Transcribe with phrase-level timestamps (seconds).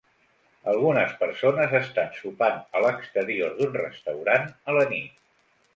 [0.71, 5.27] Algunes persones estan sopant a l'exterior d'un restaurant a la nit.